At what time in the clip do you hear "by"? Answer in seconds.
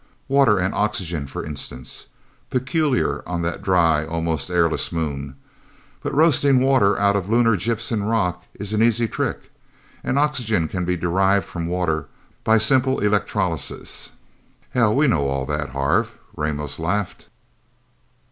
12.43-12.57